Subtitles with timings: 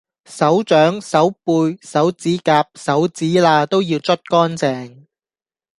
[0.25, 5.05] 手掌、手背、手指甲、手指罅都要捽乾淨